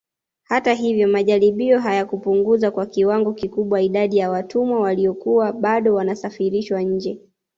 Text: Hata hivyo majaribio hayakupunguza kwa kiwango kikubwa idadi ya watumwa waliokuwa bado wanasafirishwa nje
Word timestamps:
Hata 0.43 0.73
hivyo 0.73 1.07
majaribio 1.07 1.79
hayakupunguza 1.79 2.71
kwa 2.71 2.85
kiwango 2.85 3.33
kikubwa 3.33 3.81
idadi 3.81 4.17
ya 4.17 4.29
watumwa 4.29 4.79
waliokuwa 4.81 5.51
bado 5.53 5.95
wanasafirishwa 5.95 6.81
nje 6.81 7.19